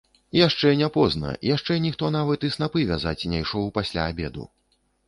[0.37, 4.53] Яшчэ не позна, яшчэ ніхто нават і снапы вязаць не ішоў пасля абеду.